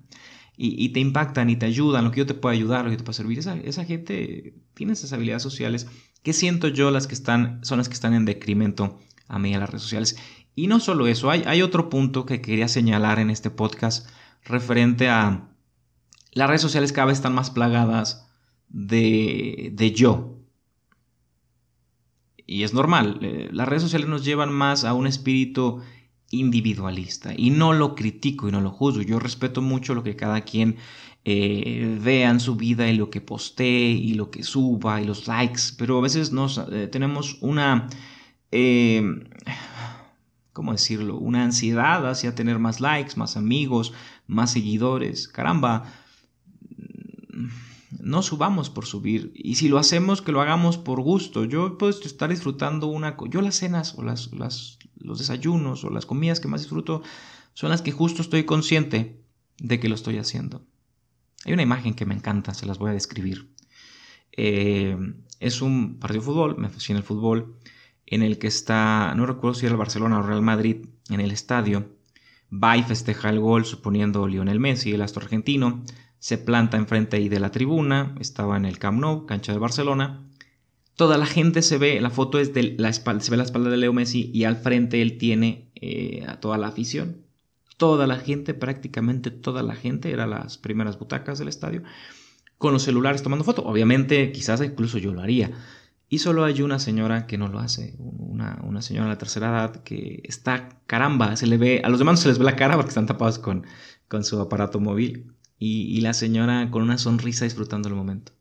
Y, 0.57 0.89
te 0.91 1.01
impactan 1.01 1.51
y 1.51 1.57
te 1.57 1.67
ayudan, 1.67 2.05
lo 2.05 2.11
que 2.13 2.19
yo 2.19 2.27
te 2.27 2.35
puedo 2.35 2.53
ayudar, 2.53 2.85
lo 2.85 2.91
que 2.91 2.95
yo 2.95 2.99
te 2.99 3.05
puedo 3.05 3.15
servir. 3.15 3.39
Esa, 3.39 3.57
esa 3.57 3.85
gente 3.85 4.55
tiene 4.75 4.93
esas 4.93 5.13
habilidades 5.13 5.43
sociales 5.43 5.89
que 6.23 6.33
siento 6.33 6.69
yo 6.69 6.91
las 6.91 7.07
que 7.07 7.15
están, 7.15 7.65
son 7.65 7.79
las 7.79 7.89
que 7.89 7.95
están 7.95 8.15
en 8.15 8.25
decremento 8.25 8.99
a 9.27 9.39
mí 9.39 9.55
a 9.55 9.59
las 9.59 9.69
redes 9.69 9.83
sociales. 9.83 10.17
Y 10.55 10.69
no 10.69 10.79
solo 10.79 11.09
eso, 11.09 11.31
hay, 11.31 11.43
hay 11.47 11.63
otro 11.63 11.89
punto 11.89 12.25
que 12.25 12.41
quería 12.41 12.69
señalar 12.69 13.19
en 13.19 13.31
este 13.31 13.51
podcast 13.51 14.09
referente 14.45 15.09
a 15.09 15.49
las 16.33 16.49
redes 16.49 16.63
sociales 16.63 16.93
cada 16.93 17.07
vez 17.07 17.19
están 17.19 17.35
más 17.35 17.51
plagadas 17.51 18.29
de, 18.69 19.71
de 19.73 19.93
yo. 19.93 20.39
Y 22.47 22.63
es 22.63 22.75
normal, 22.75 23.19
eh, 23.23 23.49
las 23.53 23.67
redes 23.67 23.83
sociales 23.83 24.09
nos 24.09 24.25
llevan 24.25 24.53
más 24.53 24.85
a 24.85 24.93
un 24.93 25.07
espíritu 25.07 25.81
individualista 26.31 27.33
y 27.37 27.51
no 27.51 27.73
lo 27.73 27.95
critico 27.95 28.49
y 28.49 28.53
no 28.53 28.61
lo 28.61 28.71
juzgo. 28.71 29.03
Yo 29.03 29.19
respeto 29.19 29.63
mucho 29.63 29.95
lo 29.95 30.03
que 30.03 30.17
cada 30.17 30.43
quien 30.43 30.77
eh, 31.25 31.99
vea 32.03 32.31
en 32.31 32.41
su 32.41 32.57
vida 32.57 32.89
y 32.89 32.97
lo 32.97 33.11
que 33.11 33.21
postee 33.21 33.93
y 33.93 34.15
lo 34.15 34.31
que 34.31 34.43
suba 34.43 35.01
y 35.01 35.07
los 35.07 35.27
likes, 35.27 35.63
pero 35.79 35.99
a 35.99 36.03
veces 36.03 36.33
nos 36.33 36.59
eh, 36.71 36.89
tenemos 36.89 37.39
una, 37.41 37.89
eh, 38.51 39.03
¿cómo 40.53 40.73
decirlo? 40.73 41.17
Una 41.17 41.45
ansiedad 41.45 42.09
hacia 42.09 42.35
tener 42.35 42.59
más 42.59 42.81
likes, 42.81 43.17
más 43.17 43.37
amigos, 43.37 43.93
más 44.27 44.53
seguidores. 44.53 45.29
Caramba, 45.29 45.85
no 48.01 48.23
subamos 48.23 48.69
por 48.71 48.87
subir. 48.87 49.33
Y 49.35 49.55
si 49.55 49.69
lo 49.69 49.79
hacemos, 49.79 50.21
que 50.21 50.33
lo 50.33 50.41
hagamos 50.41 50.77
por 50.77 51.01
gusto. 51.01 51.45
Yo 51.45 51.79
puedo 51.79 51.91
estar 51.91 52.29
disfrutando 52.29 52.87
una... 52.87 53.17
Yo 53.31 53.41
las 53.41 53.57
cenas 53.57 53.95
o 53.97 54.03
las, 54.03 54.33
las, 54.33 54.79
los 55.05 55.19
desayunos 55.19 55.85
o 55.85 55.91
las 55.91 56.07
comidas 56.07 56.41
que 56.41 56.49
más 56.49 56.63
disfruto 56.63 57.03
son 57.53 57.71
las 57.71 57.83
que 57.83 57.93
justo 57.93 58.23
estoy 58.23 58.45
consciente 58.45 59.23
de 59.59 59.79
que 59.79 59.89
lo 59.89 59.95
estoy 59.95 60.19
haciendo. 60.19 60.67
Hay 61.45 61.53
una 61.53 61.63
imagen 61.63 61.95
que 61.95 62.07
me 62.07 62.15
encanta, 62.15 62.55
se 62.55 62.67
las 62.67 62.79
voy 62.79 62.91
a 62.91 62.95
describir. 62.95 63.51
Eh, 64.33 64.97
es 65.41 65.63
un 65.63 65.99
partido 65.99 66.23
de 66.23 66.27
fútbol, 66.27 66.57
me 66.59 66.71
fascina 66.71 66.99
el 66.99 67.05
fútbol, 67.05 67.57
en 68.07 68.23
el 68.23 68.39
que 68.39 68.47
está, 68.47 69.15
no 69.15 69.27
recuerdo 69.27 69.55
si 69.55 69.67
era 69.67 69.75
el 69.75 69.79
Barcelona 69.79 70.19
o 70.19 70.23
Real 70.23 70.43
Madrid, 70.43 70.87
en 71.11 71.21
el 71.21 71.31
estadio. 71.31 71.91
Va 72.53 72.77
y 72.77 72.83
festeja 72.83 73.31
el 73.31 73.41
gol, 73.41 73.65
suponiendo 73.65 74.27
Lionel 74.27 74.61
Messi, 74.61 74.93
el 74.93 75.03
astro 75.03 75.23
argentino. 75.23 75.83
Se 76.19 76.39
planta 76.39 76.77
enfrente 76.77 77.17
ahí 77.17 77.29
de 77.29 77.41
la 77.41 77.51
tribuna, 77.51 78.15
estaba 78.21 78.57
en 78.57 78.65
el 78.65 78.79
Camp 78.79 79.01
Nou, 79.01 79.27
cancha 79.27 79.53
de 79.53 79.59
Barcelona. 79.59 80.25
Toda 80.97 81.19
la 81.19 81.27
gente 81.27 81.63
se 81.63 81.77
ve, 81.79 82.01
la 82.01 82.11
foto 82.11 82.39
es 82.39 82.55
de 82.55 82.77
la 82.79 82.89
espalda, 82.89 83.23
se 83.23 83.31
ve 83.33 83.37
la 83.37 83.43
espalda 83.43 83.69
de 83.69 83.77
Leo 83.77 83.93
Messi 83.93 84.31
y 84.33 84.45
al 84.45 84.57
frente 84.57 85.03
él 85.03 85.19
tiene 85.19 85.71
eh, 85.75 86.25
a 86.29 86.39
toda 86.39 86.57
la 86.57 86.69
afición. 86.69 87.25
Toda 87.77 88.07
la 88.07 88.17
gente, 88.17 88.55
prácticamente 88.55 89.33
toda 89.33 89.65
la 89.65 89.75
gente, 89.75 90.13
eran 90.13 90.31
las 90.31 90.57
primeras 90.57 90.97
butacas 90.97 91.41
del 91.41 91.49
estadio, 91.49 91.83
con 92.59 92.73
los 92.73 92.85
celulares 92.85 93.25
tomando 93.25 93.45
foto. 93.45 93.65
Obviamente, 93.65 94.31
quizás 94.31 94.61
incluso 94.61 94.99
yo 94.99 95.13
lo 95.13 95.21
haría. 95.21 95.51
Y 96.09 96.19
solo 96.21 96.45
hay 96.45 96.63
una 96.63 96.79
señora 96.79 97.27
que 97.27 97.39
no 97.39 97.49
lo 97.49 97.59
hace, 97.59 97.97
una, 97.99 98.61
una 98.63 98.81
señora 98.81 99.07
de 99.07 99.15
la 99.15 99.19
tercera 99.19 99.49
edad 99.49 99.83
que 99.83 100.23
está, 100.23 100.81
caramba, 100.87 101.35
se 101.35 101.49
le 101.49 101.57
ve, 101.57 101.83
a 101.83 101.89
los 101.89 101.99
demás 101.99 102.21
se 102.21 102.29
les 102.29 102.39
ve 102.39 102.45
la 102.45 102.55
cara 102.55 102.77
porque 102.77 102.91
están 102.91 103.07
tapados 103.07 103.41
con, 103.41 103.67
con 104.07 104.23
su 104.23 104.41
aparato 104.41 104.79
móvil. 104.79 105.33
Y, 105.59 105.97
y 105.97 106.01
la 106.03 106.13
señora 106.15 106.71
con 106.71 106.83
una 106.83 106.99
sonrisa 106.99 107.47
disfrutando 107.47 107.89
el 107.89 107.97
momento. 107.97 108.34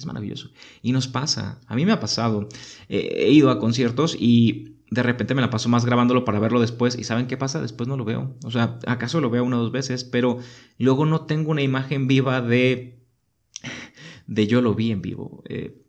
Es 0.00 0.06
maravilloso. 0.06 0.50
Y 0.80 0.92
nos 0.92 1.08
pasa, 1.08 1.60
a 1.66 1.76
mí 1.76 1.84
me 1.84 1.92
ha 1.92 2.00
pasado. 2.00 2.48
he 2.88 3.30
ido 3.30 3.50
a 3.50 3.58
conciertos 3.58 4.16
y 4.18 4.78
de 4.90 5.02
repente 5.02 5.34
me 5.34 5.42
la 5.42 5.50
paso 5.50 5.68
más 5.68 5.84
grabándolo 5.84 6.24
para 6.24 6.40
verlo 6.40 6.58
después. 6.58 6.96
¿Y 6.98 7.04
saben 7.04 7.26
qué 7.26 7.36
pasa? 7.36 7.60
Después 7.60 7.86
no 7.86 7.98
lo 7.98 8.06
veo. 8.06 8.34
O 8.44 8.50
sea, 8.50 8.78
acaso 8.86 9.20
lo 9.20 9.28
veo 9.28 9.44
una 9.44 9.58
o 9.58 9.62
dos 9.62 9.72
veces, 9.72 10.04
pero 10.04 10.38
luego 10.78 11.04
no 11.04 11.26
tengo 11.26 11.50
una 11.50 11.62
imagen 11.62 12.06
viva 12.06 12.40
de. 12.40 12.98
de 14.26 14.46
yo 14.46 14.62
lo 14.62 14.74
vi 14.74 14.90
en 14.90 15.02
vivo. 15.02 15.42
Eh, 15.48 15.82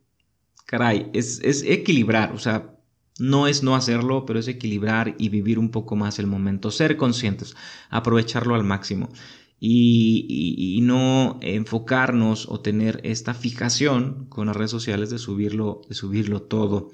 caray, 0.66 1.10
es, 1.14 1.40
es 1.42 1.64
equilibrar. 1.64 2.34
O 2.34 2.38
sea, 2.38 2.76
no 3.18 3.48
es 3.48 3.64
no 3.64 3.76
hacerlo, 3.76 4.26
pero 4.26 4.40
es 4.40 4.48
equilibrar 4.48 5.16
y 5.18 5.30
vivir 5.30 5.58
un 5.58 5.72
poco 5.72 5.96
más 5.96 6.20
el 6.20 6.28
momento. 6.28 6.70
Ser 6.70 6.98
conscientes, 6.98 7.56
aprovecharlo 7.90 8.56
al 8.56 8.66
máximo. 8.66 9.10
Y, 9.64 10.80
no 10.82 11.38
enfocarnos 11.42 12.50
o 12.50 12.62
tener 12.62 13.00
esta 13.04 13.36
fijación 13.36 14.26
con 14.28 14.48
las 14.48 14.56
redes 14.56 14.72
sociales 14.72 15.12
de 15.12 15.20
subirlo, 15.20 15.82
de 15.88 15.94
subirlo 15.94 16.42
todo. 16.42 16.90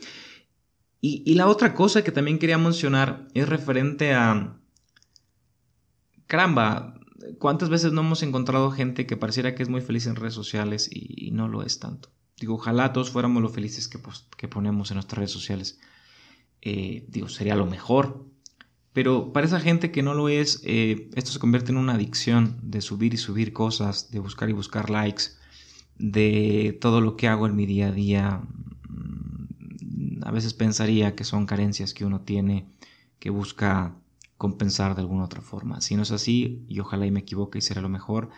Y, 1.00 1.34
la 1.36 1.48
otra 1.48 1.74
cosa 1.74 2.04
que 2.04 2.12
también 2.12 2.40
quería 2.40 2.58
mencionar 2.58 3.30
es 3.34 3.48
referente 3.48 4.14
a, 4.14 4.60
caramba, 6.28 7.00
¿cuántas 7.40 7.70
veces 7.70 7.94
no 7.94 8.02
hemos 8.02 8.22
encontrado 8.22 8.70
gente 8.72 9.08
que 9.08 9.16
pareciera 9.16 9.56
que 9.56 9.64
es 9.64 9.70
muy 9.70 9.82
feliz 9.82 10.06
en 10.06 10.18
redes 10.18 10.34
sociales 10.34 10.90
y, 10.92 11.32
no 11.32 11.48
lo 11.48 11.64
es 11.64 11.80
tanto? 11.80 12.10
Digo, 12.38 12.56
ojalá 12.56 12.92
todos 12.92 13.12
fuéramos 13.12 13.42
lo 13.42 13.50
felices 13.50 13.88
que, 13.88 14.00
que 14.36 14.50
ponemos 14.50 14.92
en 14.92 14.96
nuestras 14.96 15.20
redes 15.20 15.32
sociales. 15.32 15.80
Eh, 16.62 17.06
digo, 17.08 17.30
sería 17.30 17.56
lo 17.56 17.66
mejor, 17.66 18.26
pero 18.98 19.32
para 19.32 19.46
esa 19.46 19.60
gente 19.60 19.92
que 19.92 20.02
no 20.02 20.16
lo 20.16 20.28
es, 20.28 20.60
eh, 20.64 21.12
esto 21.14 21.30
se 21.30 21.38
convierte 21.38 21.72
en 21.72 21.78
una 21.78 21.94
adicción 21.94 22.58
de 22.64 22.82
subir 22.82 23.14
y 23.14 23.18
subir 23.18 23.54
cosas, 23.54 24.10
de 24.10 24.18
buscar 24.18 24.50
y 24.50 24.54
buscar 24.54 24.90
likes, 24.90 25.26
de 26.00 26.76
todo 26.82 27.00
lo 27.00 27.16
que 27.16 27.28
hago 27.28 27.46
en 27.46 27.56
mi 27.56 27.68
día 27.68 27.90
a 27.90 27.92
día. 27.92 28.42
Mm, 28.90 30.24
a 30.24 30.32
veces 30.32 30.56
pensaría 30.56 31.14
que 31.14 31.26
son 31.26 31.46
carencias 31.46 31.94
que 31.94 32.06
uno 32.06 32.22
tiene, 32.22 32.66
que 33.20 33.30
busca 33.30 33.94
compensar 34.36 34.96
de 34.96 35.02
alguna 35.02 35.26
otra 35.26 35.42
forma. 35.42 35.80
Si 35.80 35.96
no 35.96 36.02
es 36.02 36.10
así, 36.10 36.66
y 36.68 36.80
ojalá 36.80 37.06
y 37.06 37.12
me 37.12 37.20
equivoque 37.20 37.60
y 37.60 37.62
será 37.62 37.82
lo 37.82 37.90
mejor, 37.90 38.32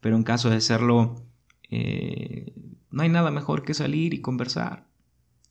pero 0.00 0.16
en 0.16 0.22
caso 0.22 0.48
de 0.48 0.62
serlo, 0.62 1.16
eh, 1.68 2.54
no 2.90 3.02
hay 3.02 3.10
nada 3.10 3.30
mejor 3.30 3.62
que 3.62 3.74
salir 3.74 4.14
y 4.14 4.22
conversar, 4.22 4.86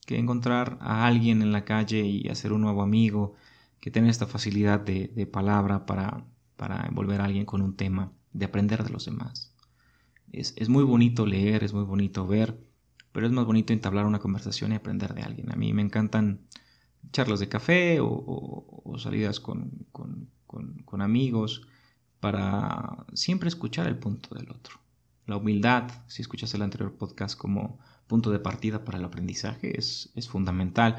que 0.07 0.17
encontrar 0.17 0.79
a 0.81 1.05
alguien 1.05 1.43
en 1.43 1.51
la 1.51 1.63
calle 1.63 2.07
y 2.07 2.27
hacer 2.29 2.53
un 2.53 2.61
nuevo 2.61 2.81
amigo, 2.81 3.35
que 3.79 3.91
tener 3.91 4.09
esta 4.09 4.27
facilidad 4.27 4.79
de, 4.79 5.27
palabra 5.31 5.85
para, 5.85 6.25
para, 6.55 6.85
envolver 6.87 7.21
a 7.21 7.25
alguien 7.25 7.45
con 7.45 7.61
un 7.61 7.75
tema, 7.75 8.11
de 8.33 8.45
aprender 8.45 8.83
de 8.83 8.89
los 8.89 9.05
demás. 9.05 9.53
Es, 10.31 10.69
muy 10.69 10.83
bonito 10.83 11.25
leer, 11.25 11.63
es 11.63 11.73
muy 11.73 11.83
bonito 11.83 12.27
ver, 12.27 12.59
pero 13.11 13.25
es 13.25 13.31
más 13.31 13.45
bonito 13.45 13.73
entablar 13.73 14.05
una 14.05 14.19
conversación 14.19 14.71
y 14.71 14.75
aprender 14.75 15.13
de 15.13 15.23
alguien. 15.23 15.51
A 15.51 15.55
mí 15.55 15.73
me 15.73 15.81
encantan 15.81 16.41
charlas 17.11 17.39
de 17.39 17.49
café 17.49 17.99
o, 18.01 18.95
salidas 18.97 19.39
con, 19.39 19.87
con, 19.91 21.01
amigos 21.01 21.67
para 22.19 23.05
siempre 23.13 23.47
escuchar 23.47 23.87
el 23.87 23.97
punto 23.97 24.35
del 24.35 24.49
otro. 24.49 24.79
La 25.25 25.37
humildad, 25.37 25.89
si 26.07 26.21
escuchas 26.21 26.53
el 26.53 26.61
anterior 26.63 26.95
podcast 26.97 27.37
como 27.37 27.79
punto 28.07 28.31
de 28.31 28.39
partida 28.39 28.83
para 28.83 28.97
el 28.97 29.05
aprendizaje, 29.05 29.77
es, 29.77 30.11
es 30.15 30.27
fundamental. 30.27 30.97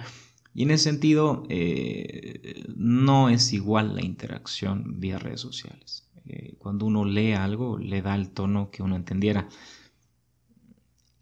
Y 0.58 0.64
en 0.64 0.72
ese 0.72 0.90
sentido, 0.90 1.44
eh, 1.48 2.64
no 2.74 3.28
es 3.28 3.52
igual 3.52 3.94
la 3.94 4.04
interacción 4.04 4.98
vía 4.98 5.16
redes 5.16 5.40
sociales. 5.40 6.08
Eh, 6.26 6.56
cuando 6.58 6.84
uno 6.84 7.04
lee 7.04 7.34
algo, 7.34 7.78
le 7.78 8.02
da 8.02 8.16
el 8.16 8.30
tono 8.30 8.72
que 8.72 8.82
uno 8.82 8.96
entendiera. 8.96 9.48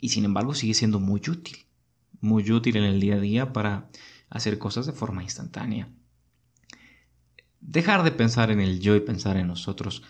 Y 0.01 0.09
sin 0.09 0.25
embargo, 0.25 0.55
sigue 0.55 0.73
siendo 0.73 1.01
muy 1.01 1.21
útil. 1.29 1.59
Muy 2.23 2.51
útil 2.51 2.79
en 2.79 2.85
el 2.85 2.99
día 2.99 3.17
a 3.17 3.21
día 3.21 3.53
para 3.53 3.91
hacer 4.31 4.57
cosas 4.57 4.87
de 4.87 4.95
forma 4.95 5.23
instantánea. 5.23 5.93
Dejar 7.61 8.05
de 8.05 8.13
pensar 8.13 8.51
en 8.51 8.61
el 8.61 8.81
yo 8.81 8.97
y 8.97 9.01
pensar 9.01 9.37
en 9.37 9.49
nosotros. 9.49 10.03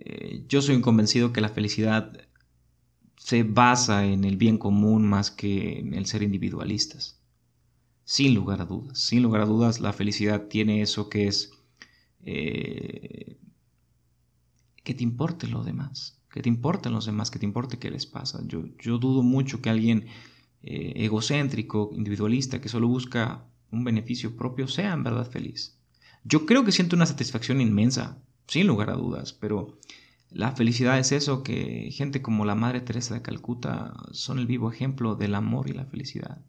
Eh, 0.00 0.44
yo 0.48 0.60
soy 0.60 0.78
convencido 0.82 1.32
que 1.32 1.40
la 1.40 1.48
felicidad 1.48 2.12
se 3.16 3.42
basa 3.42 4.04
en 4.04 4.24
el 4.24 4.36
bien 4.36 4.58
común 4.58 5.08
más 5.08 5.30
que 5.30 5.78
en 5.78 5.94
el 5.94 6.04
ser 6.04 6.22
individualistas. 6.22 7.15
Sin 8.08 8.36
lugar 8.36 8.60
a 8.60 8.66
dudas, 8.66 9.00
sin 9.00 9.24
lugar 9.24 9.40
a 9.40 9.46
dudas, 9.46 9.80
la 9.80 9.92
felicidad 9.92 10.46
tiene 10.46 10.80
eso 10.80 11.08
que 11.10 11.26
es 11.26 11.50
eh, 12.22 13.36
que 14.84 14.94
te 14.94 15.02
importe 15.02 15.48
lo 15.48 15.64
demás, 15.64 16.20
que 16.30 16.40
te 16.40 16.48
importen 16.48 16.92
los 16.92 17.06
demás, 17.06 17.32
que 17.32 17.40
te 17.40 17.46
importe 17.46 17.80
qué 17.80 17.90
les 17.90 18.06
pasa. 18.06 18.40
Yo, 18.46 18.64
yo 18.78 18.98
dudo 18.98 19.24
mucho 19.24 19.60
que 19.60 19.70
alguien 19.70 20.06
eh, 20.62 20.92
egocéntrico, 21.04 21.90
individualista, 21.94 22.60
que 22.60 22.68
solo 22.68 22.86
busca 22.86 23.44
un 23.72 23.82
beneficio 23.82 24.36
propio, 24.36 24.68
sea 24.68 24.92
en 24.92 25.02
verdad 25.02 25.28
feliz. 25.28 25.76
Yo 26.22 26.46
creo 26.46 26.64
que 26.64 26.70
siento 26.70 26.94
una 26.94 27.06
satisfacción 27.06 27.60
inmensa, 27.60 28.22
sin 28.46 28.68
lugar 28.68 28.90
a 28.90 28.94
dudas, 28.94 29.32
pero 29.32 29.80
la 30.30 30.52
felicidad 30.52 30.96
es 31.00 31.10
eso 31.10 31.42
que 31.42 31.90
gente 31.90 32.22
como 32.22 32.44
la 32.44 32.54
Madre 32.54 32.82
Teresa 32.82 33.14
de 33.14 33.22
Calcuta 33.22 33.94
son 34.12 34.38
el 34.38 34.46
vivo 34.46 34.70
ejemplo 34.70 35.16
del 35.16 35.34
amor 35.34 35.68
y 35.68 35.72
la 35.72 35.86
felicidad. 35.86 36.40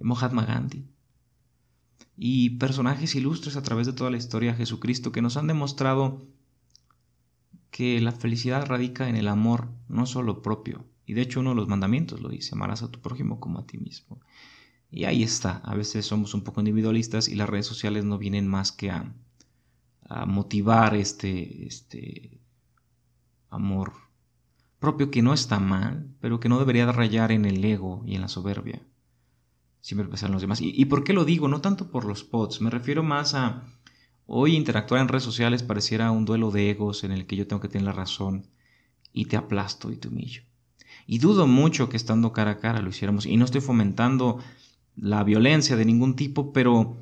Mahatma 0.00 0.44
Gandhi, 0.44 0.86
y 2.16 2.50
personajes 2.50 3.14
ilustres 3.14 3.56
a 3.56 3.62
través 3.62 3.86
de 3.86 3.92
toda 3.92 4.10
la 4.10 4.16
historia 4.16 4.52
de 4.52 4.58
Jesucristo 4.58 5.12
que 5.12 5.22
nos 5.22 5.36
han 5.36 5.46
demostrado 5.46 6.22
que 7.70 8.00
la 8.00 8.12
felicidad 8.12 8.66
radica 8.66 9.08
en 9.08 9.16
el 9.16 9.28
amor 9.28 9.68
no 9.88 10.06
solo 10.06 10.40
propio, 10.40 10.86
y 11.04 11.12
de 11.12 11.22
hecho 11.22 11.40
uno 11.40 11.50
de 11.50 11.56
los 11.56 11.68
mandamientos 11.68 12.20
lo 12.20 12.30
dice, 12.30 12.54
amarás 12.54 12.82
a 12.82 12.90
tu 12.90 13.00
prójimo 13.00 13.38
como 13.38 13.58
a 13.58 13.66
ti 13.66 13.78
mismo. 13.78 14.20
Y 14.90 15.04
ahí 15.04 15.22
está, 15.22 15.58
a 15.58 15.74
veces 15.74 16.06
somos 16.06 16.32
un 16.32 16.42
poco 16.42 16.60
individualistas 16.60 17.28
y 17.28 17.34
las 17.34 17.48
redes 17.48 17.66
sociales 17.66 18.04
no 18.04 18.18
vienen 18.18 18.48
más 18.48 18.72
que 18.72 18.90
a, 18.90 19.12
a 20.08 20.24
motivar 20.26 20.94
este, 20.94 21.66
este 21.66 22.40
amor 23.50 23.92
propio 24.78 25.10
que 25.10 25.22
no 25.22 25.34
está 25.34 25.58
mal, 25.58 26.08
pero 26.20 26.40
que 26.40 26.48
no 26.48 26.58
debería 26.58 26.90
rayar 26.92 27.32
en 27.32 27.44
el 27.44 27.64
ego 27.64 28.02
y 28.06 28.14
en 28.14 28.22
la 28.22 28.28
soberbia 28.28 28.82
siempre 29.86 30.08
pensar 30.08 30.30
en 30.30 30.32
los 30.32 30.42
demás. 30.42 30.58
¿Y, 30.60 30.84
por 30.86 31.04
qué 31.04 31.12
lo 31.12 31.24
digo? 31.24 31.46
No 31.46 31.60
tanto 31.60 31.92
por 31.92 32.06
los 32.06 32.24
pods, 32.24 32.60
me 32.60 32.70
refiero 32.70 33.04
más 33.04 33.34
a 33.34 33.62
hoy 34.26 34.56
interactuar 34.56 35.00
en 35.00 35.06
redes 35.06 35.22
sociales 35.22 35.62
pareciera 35.62 36.10
un 36.10 36.24
duelo 36.24 36.50
de 36.50 36.70
egos 36.70 37.04
en 37.04 37.12
el 37.12 37.28
que 37.28 37.36
yo 37.36 37.46
tengo 37.46 37.62
que 37.62 37.68
tener 37.68 37.84
la 37.84 37.92
razón 37.92 38.48
y 39.12 39.26
te 39.26 39.36
aplasto 39.36 39.92
y 39.92 39.96
te 39.96 40.08
humillo. 40.08 40.42
Y 41.06 41.18
dudo 41.18 41.46
mucho 41.46 41.88
que 41.88 41.96
estando 41.96 42.32
cara 42.32 42.50
a 42.50 42.58
cara 42.58 42.82
lo 42.82 42.90
hiciéramos. 42.90 43.26
Y 43.26 43.36
no 43.36 43.44
estoy 43.44 43.60
fomentando 43.60 44.40
la 44.96 45.22
violencia 45.22 45.76
de 45.76 45.84
ningún 45.84 46.16
tipo, 46.16 46.52
pero 46.52 46.96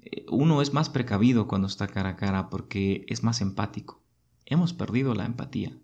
eh, 0.00 0.24
uno 0.30 0.62
es 0.62 0.72
más 0.72 0.90
precavido 0.90 1.48
cuando 1.48 1.66
está 1.66 1.88
cara 1.88 2.10
a 2.10 2.16
cara 2.16 2.50
porque 2.50 3.04
es 3.08 3.24
más 3.24 3.40
empático. 3.40 4.00
Hemos 4.46 4.74
perdido 4.74 5.12
la 5.16 5.26
empatía. 5.26 5.76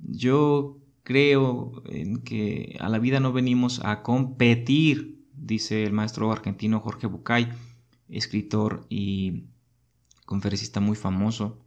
Yo 0.00 0.78
creo 1.04 1.84
en 1.86 2.24
que 2.24 2.76
a 2.80 2.88
la 2.88 2.98
vida 2.98 3.20
no 3.20 3.32
venimos 3.32 3.80
a 3.84 4.02
competir 4.02 5.14
dice 5.46 5.84
el 5.84 5.92
maestro 5.92 6.32
argentino 6.32 6.80
Jorge 6.80 7.06
Bucay, 7.06 7.48
escritor 8.08 8.86
y 8.88 9.44
conferencista 10.24 10.80
muy 10.80 10.96
famoso. 10.96 11.58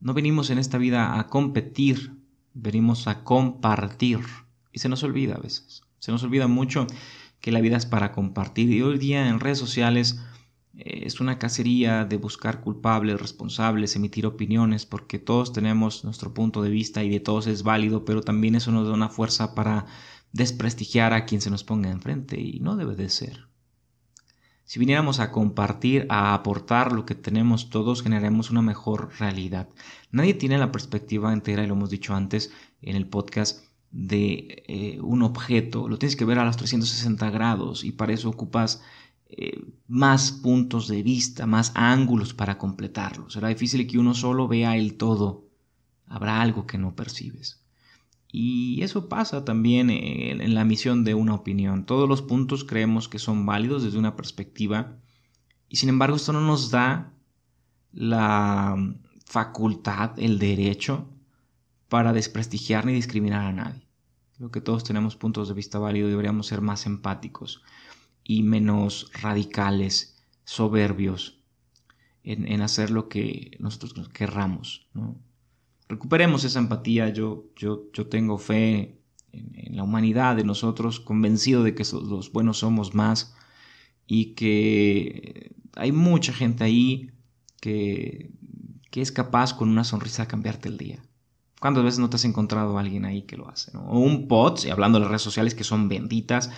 No 0.00 0.14
venimos 0.14 0.50
en 0.50 0.58
esta 0.58 0.78
vida 0.78 1.18
a 1.18 1.28
competir, 1.28 2.12
venimos 2.54 3.06
a 3.06 3.22
compartir. 3.22 4.20
Y 4.72 4.80
se 4.80 4.88
nos 4.88 5.02
olvida 5.02 5.34
a 5.34 5.40
veces. 5.40 5.82
Se 5.98 6.10
nos 6.10 6.22
olvida 6.24 6.48
mucho 6.48 6.86
que 7.40 7.52
la 7.52 7.60
vida 7.60 7.76
es 7.76 7.86
para 7.86 8.12
compartir. 8.12 8.70
Y 8.70 8.82
hoy 8.82 8.98
día 8.98 9.28
en 9.28 9.38
redes 9.38 9.58
sociales 9.58 10.20
eh, 10.76 11.02
es 11.04 11.20
una 11.20 11.38
cacería 11.38 12.04
de 12.04 12.16
buscar 12.16 12.60
culpables, 12.60 13.20
responsables, 13.20 13.94
emitir 13.94 14.26
opiniones, 14.26 14.86
porque 14.86 15.18
todos 15.18 15.52
tenemos 15.52 16.04
nuestro 16.04 16.34
punto 16.34 16.62
de 16.62 16.70
vista 16.70 17.04
y 17.04 17.10
de 17.10 17.20
todos 17.20 17.46
es 17.46 17.62
válido, 17.62 18.04
pero 18.04 18.22
también 18.22 18.56
eso 18.56 18.72
nos 18.72 18.88
da 18.88 18.94
una 18.94 19.08
fuerza 19.08 19.54
para 19.54 19.86
desprestigiar 20.32 21.12
a 21.12 21.24
quien 21.26 21.40
se 21.40 21.50
nos 21.50 21.64
ponga 21.64 21.90
enfrente 21.90 22.40
y 22.40 22.60
no 22.60 22.76
debe 22.76 22.96
de 22.96 23.08
ser. 23.08 23.46
Si 24.64 24.78
viniéramos 24.78 25.20
a 25.20 25.30
compartir, 25.30 26.06
a 26.08 26.32
aportar 26.32 26.92
lo 26.92 27.04
que 27.04 27.14
tenemos 27.14 27.68
todos, 27.68 28.02
generaremos 28.02 28.50
una 28.50 28.62
mejor 28.62 29.10
realidad. 29.18 29.68
Nadie 30.10 30.34
tiene 30.34 30.56
la 30.56 30.72
perspectiva 30.72 31.32
entera, 31.32 31.62
y 31.62 31.66
lo 31.66 31.74
hemos 31.74 31.90
dicho 31.90 32.14
antes 32.14 32.50
en 32.80 32.96
el 32.96 33.06
podcast, 33.06 33.66
de 33.90 34.64
eh, 34.66 34.98
un 35.02 35.22
objeto. 35.22 35.88
Lo 35.88 35.98
tienes 35.98 36.16
que 36.16 36.24
ver 36.24 36.38
a 36.38 36.44
los 36.44 36.56
360 36.56 37.30
grados 37.30 37.84
y 37.84 37.92
para 37.92 38.14
eso 38.14 38.30
ocupas 38.30 38.82
eh, 39.28 39.62
más 39.86 40.32
puntos 40.32 40.88
de 40.88 41.02
vista, 41.02 41.46
más 41.46 41.72
ángulos 41.74 42.32
para 42.32 42.56
completarlo. 42.56 43.28
Será 43.30 43.48
difícil 43.48 43.86
que 43.86 43.98
uno 43.98 44.14
solo 44.14 44.48
vea 44.48 44.76
el 44.76 44.96
todo. 44.96 45.48
Habrá 46.06 46.40
algo 46.40 46.66
que 46.66 46.78
no 46.78 46.94
percibes. 46.96 47.61
Y 48.34 48.82
eso 48.82 49.10
pasa 49.10 49.44
también 49.44 49.90
en 49.90 50.54
la 50.54 50.64
misión 50.64 51.04
de 51.04 51.12
una 51.14 51.34
opinión. 51.34 51.84
Todos 51.84 52.08
los 52.08 52.22
puntos 52.22 52.64
creemos 52.64 53.06
que 53.06 53.18
son 53.18 53.44
válidos 53.44 53.82
desde 53.84 53.98
una 53.98 54.16
perspectiva 54.16 54.96
y 55.68 55.76
sin 55.76 55.90
embargo 55.90 56.16
esto 56.16 56.32
no 56.32 56.40
nos 56.40 56.70
da 56.70 57.12
la 57.92 58.76
facultad, 59.26 60.18
el 60.18 60.38
derecho 60.38 61.08
para 61.90 62.14
desprestigiar 62.14 62.86
ni 62.86 62.94
discriminar 62.94 63.44
a 63.46 63.52
nadie. 63.52 63.86
Creo 64.38 64.50
que 64.50 64.62
todos 64.62 64.82
tenemos 64.82 65.14
puntos 65.14 65.48
de 65.48 65.54
vista 65.54 65.78
válidos 65.78 66.10
deberíamos 66.10 66.46
ser 66.46 66.62
más 66.62 66.86
empáticos 66.86 67.62
y 68.24 68.42
menos 68.42 69.10
radicales, 69.20 70.22
soberbios 70.44 71.38
en, 72.24 72.46
en 72.46 72.62
hacer 72.62 72.90
lo 72.90 73.10
que 73.10 73.56
nosotros 73.60 74.08
querramos. 74.08 74.88
¿no? 74.94 75.16
Recuperemos 75.92 76.42
esa 76.44 76.58
empatía. 76.58 77.10
Yo, 77.10 77.44
yo, 77.54 77.84
yo 77.92 78.06
tengo 78.06 78.38
fe 78.38 78.98
en, 79.32 79.76
la 79.76 79.82
humanidad, 79.82 80.36
de 80.36 80.44
nosotros, 80.44 81.00
convencido 81.00 81.62
de 81.62 81.74
que 81.74 81.84
los 81.92 82.32
buenos 82.32 82.58
somos 82.58 82.94
más 82.94 83.34
y 84.06 84.34
que 84.34 85.54
hay 85.76 85.92
mucha 85.92 86.32
gente 86.32 86.64
ahí 86.64 87.10
que, 87.60 88.32
que 88.90 89.00
es 89.00 89.12
capaz 89.12 89.54
con 89.54 89.68
una 89.68 89.84
sonrisa 89.84 90.22
de 90.22 90.28
cambiarte 90.28 90.68
el 90.68 90.78
día. 90.78 91.02
¿Cuántas 91.60 91.84
veces 91.84 92.00
no 92.00 92.10
te 92.10 92.16
has 92.16 92.24
encontrado 92.24 92.76
a 92.76 92.80
alguien 92.80 93.04
ahí 93.04 93.22
que 93.22 93.36
lo 93.36 93.48
hace? 93.48 93.70
O 93.76 93.98
un 94.00 94.26
post, 94.26 94.64
y 94.66 94.70
hablando 94.70 94.98
de 94.98 95.02
las 95.02 95.10
redes 95.10 95.22
sociales 95.22 95.54
que 95.54 95.62
son 95.62 95.88
benditas, 95.88 96.50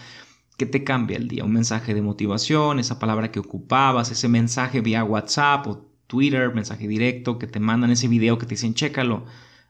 que 0.57 0.67
te 0.67 0.83
cambia 0.83 1.17
el 1.17 1.29
día. 1.29 1.45
Un 1.45 1.53
mensaje 1.53 1.93
de 1.93 2.03
motivación, 2.03 2.79
esa 2.79 2.99
palabra 2.99 3.31
que 3.31 3.41
ocupabas, 3.41 4.11
ese 4.11 4.29
mensaje 4.29 4.81
vía 4.81 5.05
WhatsApp 5.05 5.67
o 5.67 5.94
Twitter, 6.07 6.55
mensaje 6.55 6.89
directo, 6.89 7.39
que 7.39 7.47
te 7.47 7.61
mandan 7.61 7.91
ese 7.91 8.09
video 8.09 8.39
que 8.39 8.47
te 8.47 8.55
dicen, 8.55 8.75
chécalo, 8.75 9.25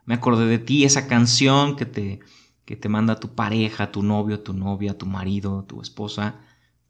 me 0.04 0.14
acordé 0.14 0.46
de 0.46 0.58
ti, 0.58 0.84
esa 0.84 1.06
canción 1.06 1.76
que 1.76 1.86
te, 1.86 2.20
que 2.64 2.76
te 2.76 2.88
manda 2.88 3.20
tu 3.20 3.34
pareja, 3.34 3.92
tu 3.92 4.02
novio, 4.02 4.40
tu 4.40 4.52
novia, 4.52 4.98
tu 4.98 5.06
marido, 5.06 5.64
tu 5.64 5.80
esposa, 5.80 6.40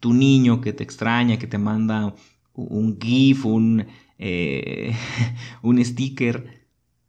tu 0.00 0.12
niño 0.12 0.60
que 0.60 0.72
te 0.72 0.84
extraña, 0.84 1.38
que 1.38 1.46
te 1.46 1.58
manda 1.58 2.14
un 2.54 2.98
GIF, 3.00 3.46
un, 3.46 3.86
eh, 4.18 4.94
un 5.62 5.84
sticker. 5.84 6.64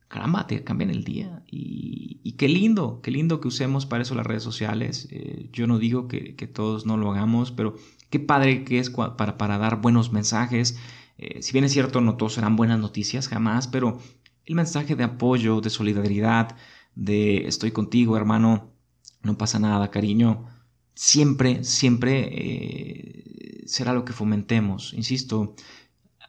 Caramba, 0.07 0.47
te 0.47 0.63
cambian 0.63 0.91
el 0.91 1.03
día. 1.03 1.43
Y, 1.49 2.33
qué 2.37 2.49
lindo, 2.49 2.99
qué 3.01 3.11
lindo 3.11 3.39
que 3.39 3.47
usemos 3.47 3.85
para 3.85 4.03
eso 4.03 4.13
las 4.13 4.25
redes 4.25 4.43
sociales. 4.43 5.07
Eh, 5.11 5.49
yo 5.53 5.67
no 5.67 5.79
digo 5.79 6.07
que, 6.07 6.33
todos 6.53 6.85
no 6.85 6.97
lo 6.97 7.11
hagamos, 7.11 7.51
pero 7.51 7.75
qué 8.09 8.19
padre 8.19 8.63
que 8.65 8.79
es 8.79 8.89
para, 8.89 9.37
para 9.37 9.57
dar 9.57 9.81
buenos 9.81 10.11
mensajes. 10.11 10.77
Eh, 11.17 11.41
si 11.41 11.53
bien 11.53 11.65
es 11.65 11.71
cierto, 11.71 12.01
no 12.01 12.17
todos 12.17 12.33
serán 12.33 12.55
buenas 12.55 12.79
noticias 12.79 13.27
jamás, 13.27 13.67
pero 13.67 13.99
el 14.45 14.55
mensaje 14.55 14.95
de 14.95 15.03
apoyo, 15.03 15.61
de 15.61 15.69
solidaridad, 15.69 16.55
de 16.95 17.47
estoy 17.47 17.71
contigo, 17.71 18.17
hermano, 18.17 18.71
no 19.23 19.37
pasa 19.37 19.59
nada, 19.59 19.91
cariño, 19.91 20.45
siempre, 20.93 21.63
siempre 21.63 22.29
eh, 22.31 23.63
será 23.65 23.93
lo 23.93 24.05
que 24.05 24.13
fomentemos. 24.13 24.93
Insisto, 24.93 25.55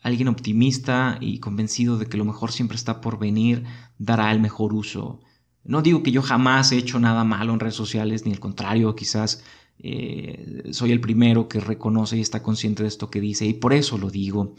alguien 0.03 0.29
optimista 0.29 1.19
y 1.21 1.41
convencido 1.41 1.99
de 1.99 2.07
que 2.07 2.17
lo 2.17 2.25
mejor 2.25 2.53
siempre 2.53 2.77
está 2.77 3.01
por 3.01 3.19
venir 3.19 3.65
dará 3.99 4.33
el 4.33 4.41
mejor 4.41 4.73
uso. 4.73 5.21
No 5.65 5.83
digo 5.83 6.03
que 6.03 6.13
yo 6.13 6.23
jamás 6.23 6.71
he 6.71 6.77
hecho 6.79 7.01
nada 7.01 7.25
malo 7.25 7.53
en 7.53 7.61
redes 7.61 7.75
sociales, 7.75 8.25
ni 8.25 8.33
al 8.33 8.41
contrario, 8.41 8.95
quizás 8.95 9.43
eh, 9.79 10.65
soy 10.71 10.93
el 10.93 11.01
primero 11.01 11.49
que 11.49 11.61
reconoce 11.61 12.17
y 12.17 12.21
está 12.21 12.43
consciente 12.43 12.83
de 12.83 12.89
esto 12.89 13.11
que 13.11 13.21
dice, 13.21 13.47
y 13.47 13.55
por 13.55 13.73
eso 13.73 13.99
lo 13.99 14.11
digo, 14.11 14.55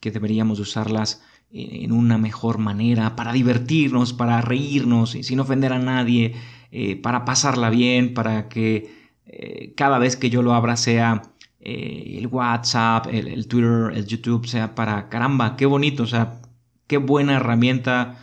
que 0.00 0.10
deberíamos 0.10 0.58
usarlas 0.58 1.22
en 1.52 1.92
una 1.92 2.16
mejor 2.16 2.58
manera, 2.58 3.14
para 3.14 3.32
divertirnos, 3.32 4.14
para 4.14 4.40
reírnos, 4.40 5.10
sin 5.10 5.38
ofender 5.38 5.72
a 5.72 5.78
nadie, 5.78 6.34
eh, 6.70 6.96
para 6.96 7.24
pasarla 7.26 7.68
bien, 7.68 8.14
para 8.14 8.48
que 8.48 8.90
eh, 9.26 9.74
cada 9.76 9.98
vez 9.98 10.16
que 10.16 10.30
yo 10.30 10.42
lo 10.42 10.54
abra 10.54 10.76
sea 10.76 11.22
eh, 11.60 12.16
el 12.18 12.26
WhatsApp, 12.26 13.08
el, 13.12 13.46
Twitter, 13.46 13.92
el 13.94 14.06
YouTube, 14.06 14.46
sea 14.46 14.74
para 14.74 15.08
caramba, 15.10 15.56
qué 15.56 15.66
bonito, 15.66 16.04
o 16.04 16.06
sea, 16.06 16.40
qué 16.86 16.96
buena 16.96 17.34
herramienta, 17.36 18.18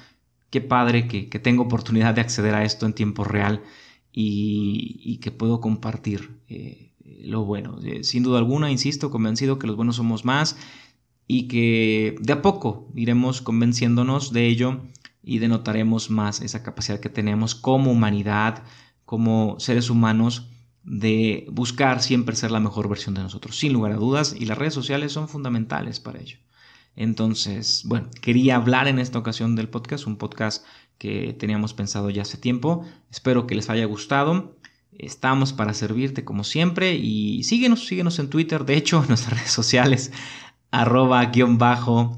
qué 0.49 0.61
padre 0.61 1.07
que, 1.07 1.27
tengo 1.39 1.63
oportunidad 1.63 2.15
de 2.15 2.21
acceder 2.21 2.55
a 2.55 2.65
esto 2.65 2.85
en 2.85 2.93
tiempo 2.93 3.23
real 3.23 3.61
y, 4.21 5.17
que 5.17 5.31
puedo 5.31 5.61
compartir 5.61 6.41
lo 7.21 7.45
bueno. 7.45 7.79
sin 8.01 8.23
duda 8.23 8.39
alguna, 8.39 8.71
insisto, 8.71 9.11
convencido 9.11 9.59
que 9.59 9.67
los 9.67 9.75
buenos 9.75 9.95
somos 9.95 10.25
más 10.25 10.57
y 11.27 11.47
que 11.47 12.15
de 12.19 12.33
a 12.33 12.41
poco 12.41 12.89
iremos 12.95 13.41
convenciéndonos 13.41 14.33
de 14.33 14.47
ello 14.47 14.81
y 15.23 15.39
denotaremos 15.39 16.09
más 16.09 16.41
esa 16.41 16.63
capacidad 16.63 16.99
que 16.99 17.09
tenemos 17.09 17.55
como 17.55 17.91
humanidad, 17.91 18.63
como 19.05 19.59
seres 19.59 19.89
humanos, 19.89 20.49
de 20.83 21.45
buscar 21.51 22.01
siempre 22.01 22.35
ser 22.35 22.51
la 22.51 22.59
mejor 22.59 22.89
versión 22.89 23.13
de 23.15 23.21
nosotros, 23.21 23.57
sin 23.57 23.73
lugar 23.73 23.91
a 23.91 23.97
dudas, 23.97 24.35
y 24.37 24.45
las 24.45 24.57
redes 24.57 24.73
sociales 24.73 25.11
son 25.11 25.27
fundamentales 25.27 25.99
para 25.99 26.19
ello. 26.19 26.37
Entonces, 26.95 27.83
bueno, 27.85 28.09
quería 28.21 28.55
hablar 28.55 28.87
en 28.87 28.99
esta 28.99 29.19
ocasión 29.19 29.55
del 29.55 29.69
podcast, 29.69 30.07
un 30.07 30.17
podcast 30.17 30.65
que 30.99 31.33
teníamos 31.33 31.73
pensado 31.73 32.11
ya 32.11 32.21
hace 32.21 32.37
tiempo. 32.37 32.85
Espero 33.09 33.47
que 33.47 33.55
les 33.55 33.71
haya 33.71 33.85
gustado. 33.85 34.55
Estamos 34.91 35.53
para 35.53 35.73
servirte 35.73 36.23
como 36.23 36.43
siempre 36.43 36.93
y 36.95 37.41
síguenos, 37.43 37.87
síguenos 37.87 38.19
en 38.19 38.29
Twitter, 38.29 38.65
de 38.65 38.75
hecho, 38.75 39.01
en 39.01 39.07
nuestras 39.07 39.39
redes 39.39 39.51
sociales 39.51 40.11
arroba 40.71 41.25
guion 41.25 41.57
bajo 41.57 42.17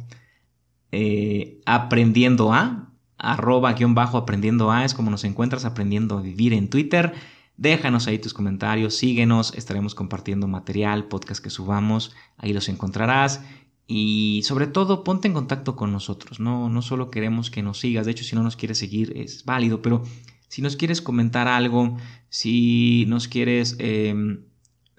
eh, 0.91 1.61
aprendiendo 1.65 2.53
a, 2.53 2.89
arroba 3.17 3.73
guion 3.73 3.95
bajo 3.95 4.17
aprendiendo 4.17 4.71
a, 4.71 4.83
es 4.83 4.93
como 4.93 5.11
nos 5.11 5.23
encuentras 5.23 5.63
aprendiendo 5.63 6.17
a 6.17 6.21
vivir 6.21 6.53
en 6.53 6.69
Twitter. 6.69 7.13
Déjanos 7.57 8.07
ahí 8.07 8.17
tus 8.17 8.33
comentarios, 8.33 8.95
síguenos, 8.95 9.53
estaremos 9.55 9.93
compartiendo 9.93 10.47
material, 10.47 11.07
podcast 11.07 11.43
que 11.43 11.51
subamos, 11.51 12.13
ahí 12.37 12.53
los 12.53 12.69
encontrarás. 12.69 13.43
Y 13.93 14.41
sobre 14.43 14.67
todo, 14.67 15.03
ponte 15.03 15.27
en 15.27 15.33
contacto 15.33 15.75
con 15.75 15.91
nosotros. 15.91 16.39
No, 16.39 16.69
no 16.69 16.81
solo 16.81 17.11
queremos 17.11 17.51
que 17.51 17.61
nos 17.61 17.79
sigas, 17.79 18.05
de 18.05 18.13
hecho, 18.13 18.23
si 18.23 18.37
no 18.37 18.41
nos 18.41 18.55
quieres 18.55 18.77
seguir 18.77 19.11
es 19.17 19.43
válido, 19.43 19.81
pero 19.81 20.03
si 20.47 20.61
nos 20.61 20.77
quieres 20.77 21.01
comentar 21.01 21.49
algo, 21.49 21.97
si 22.29 23.03
nos 23.09 23.27
quieres 23.27 23.75
em, 23.79 24.45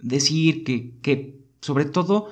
decir 0.02 0.62
que, 0.64 0.98
que, 1.00 1.40
sobre 1.62 1.86
todo, 1.86 2.28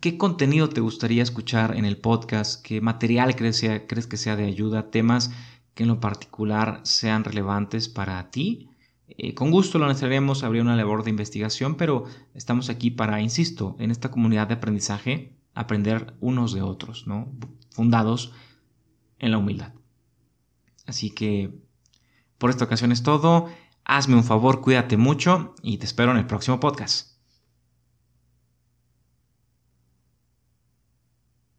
¿Qué 0.00 0.18
contenido 0.18 0.68
te 0.68 0.82
gustaría 0.82 1.22
escuchar 1.22 1.74
en 1.74 1.86
el 1.86 1.96
podcast? 1.96 2.62
¿Qué 2.62 2.82
material 2.82 3.34
crees, 3.34 3.64
crees 3.86 4.06
que 4.06 4.18
sea 4.18 4.36
de 4.36 4.44
ayuda? 4.44 4.90
¿Temas 4.90 5.32
que 5.74 5.84
en 5.84 5.88
lo 5.88 5.98
particular 5.98 6.80
sean 6.84 7.24
relevantes 7.24 7.88
para 7.88 8.30
ti? 8.30 8.68
Eh, 9.08 9.32
con 9.32 9.50
gusto 9.50 9.78
lo 9.78 9.86
necesitaremos, 9.86 10.44
habría 10.44 10.60
una 10.60 10.76
labor 10.76 11.04
de 11.04 11.10
investigación, 11.10 11.76
pero 11.76 12.04
estamos 12.34 12.68
aquí 12.68 12.90
para, 12.90 13.22
insisto, 13.22 13.76
en 13.78 13.90
esta 13.90 14.10
comunidad 14.10 14.46
de 14.46 14.54
aprendizaje, 14.54 15.37
aprender 15.58 16.14
unos 16.20 16.52
de 16.52 16.62
otros, 16.62 17.08
¿no? 17.08 17.32
Fundados 17.70 18.32
en 19.18 19.32
la 19.32 19.38
humildad. 19.38 19.72
Así 20.86 21.10
que 21.10 21.52
por 22.38 22.50
esta 22.50 22.64
ocasión 22.64 22.92
es 22.92 23.02
todo. 23.02 23.48
Hazme 23.84 24.14
un 24.14 24.22
favor, 24.22 24.60
cuídate 24.60 24.96
mucho 24.96 25.54
y 25.60 25.78
te 25.78 25.86
espero 25.86 26.12
en 26.12 26.18
el 26.18 26.26
próximo 26.26 26.60
podcast. 26.60 27.17